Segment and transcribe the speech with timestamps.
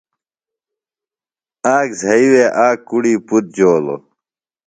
[1.75, 4.01] آک زھئی وے آک کُڑی پُتر جولوۡ۔